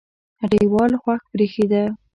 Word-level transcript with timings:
هټۍوال 0.41 0.91
خوښ 1.01 1.21
برېښېده 1.31 1.83